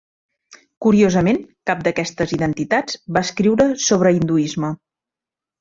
Curiosament, 0.85 1.37
cap 1.71 1.83
d'aquestes 1.87 2.33
identitats 2.39 2.97
va 3.19 3.23
escriure 3.29 3.71
sobre 3.89 4.15
hinduisme. 4.19 4.77